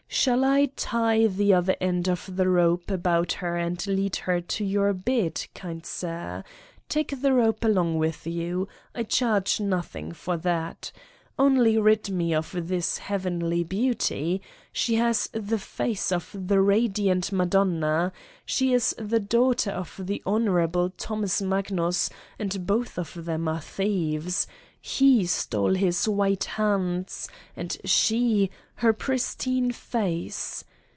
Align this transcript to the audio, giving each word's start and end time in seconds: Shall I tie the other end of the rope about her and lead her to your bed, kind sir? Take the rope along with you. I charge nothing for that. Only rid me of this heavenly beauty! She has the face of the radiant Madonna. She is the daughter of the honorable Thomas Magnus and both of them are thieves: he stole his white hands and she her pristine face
Shall 0.13 0.43
I 0.43 0.65
tie 0.75 1.25
the 1.25 1.53
other 1.53 1.75
end 1.81 2.07
of 2.09 2.35
the 2.35 2.47
rope 2.49 2.91
about 2.91 3.31
her 3.31 3.55
and 3.55 3.83
lead 3.87 4.17
her 4.17 4.39
to 4.41 4.63
your 4.63 4.93
bed, 4.93 5.47
kind 5.55 5.83
sir? 5.85 6.43
Take 6.89 7.21
the 7.21 7.33
rope 7.33 7.63
along 7.63 7.97
with 7.97 8.27
you. 8.27 8.67
I 8.93 9.01
charge 9.03 9.59
nothing 9.61 10.11
for 10.11 10.35
that. 10.37 10.91
Only 11.39 11.79
rid 11.79 12.09
me 12.09 12.35
of 12.35 12.53
this 12.67 12.97
heavenly 12.99 13.63
beauty! 13.63 14.41
She 14.73 14.95
has 14.95 15.27
the 15.33 15.57
face 15.57 16.11
of 16.11 16.35
the 16.37 16.59
radiant 16.61 17.31
Madonna. 17.31 18.11
She 18.45 18.73
is 18.73 18.93
the 18.99 19.19
daughter 19.21 19.71
of 19.71 19.97
the 20.03 20.21
honorable 20.25 20.89
Thomas 20.91 21.41
Magnus 21.41 22.09
and 22.37 22.67
both 22.67 22.97
of 22.99 23.25
them 23.25 23.47
are 23.47 23.61
thieves: 23.61 24.45
he 24.83 25.27
stole 25.27 25.75
his 25.75 26.07
white 26.09 26.45
hands 26.45 27.29
and 27.55 27.77
she 27.85 28.49
her 28.77 28.91
pristine 28.93 29.71
face 29.71 30.63